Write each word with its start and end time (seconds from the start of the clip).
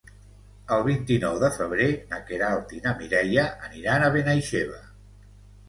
El 0.77 0.79
vint-i-nou 0.87 1.37
de 1.43 1.51
febrer 1.57 1.89
na 2.15 2.19
Queralt 2.31 2.75
i 2.79 2.83
na 2.87 2.95
Mireia 3.03 3.47
aniran 3.69 4.09
a 4.09 4.11
Benaixeve. 4.19 4.85